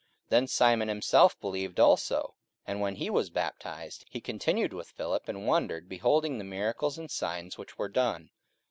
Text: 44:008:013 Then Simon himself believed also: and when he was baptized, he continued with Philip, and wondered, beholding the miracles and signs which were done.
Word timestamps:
44:008:013 0.31 0.31
Then 0.31 0.47
Simon 0.47 0.87
himself 0.87 1.39
believed 1.39 1.79
also: 1.79 2.33
and 2.65 2.81
when 2.81 2.95
he 2.95 3.11
was 3.11 3.29
baptized, 3.29 4.03
he 4.09 4.19
continued 4.19 4.73
with 4.73 4.89
Philip, 4.89 5.29
and 5.29 5.45
wondered, 5.45 5.87
beholding 5.87 6.39
the 6.39 6.43
miracles 6.43 6.97
and 6.97 7.11
signs 7.11 7.59
which 7.59 7.77
were 7.77 7.87
done. 7.87 8.31